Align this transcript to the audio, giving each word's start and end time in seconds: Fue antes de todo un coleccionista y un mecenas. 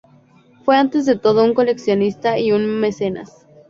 Fue 0.65 0.77
antes 0.77 1.05
de 1.05 1.15
todo 1.15 1.43
un 1.45 1.53
coleccionista 1.53 2.39
y 2.39 2.51
un 2.53 2.65
mecenas. 2.79 3.45